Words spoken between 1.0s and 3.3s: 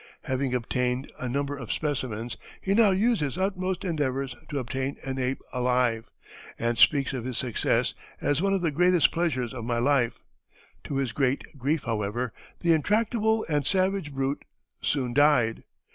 a number of specimens, he now used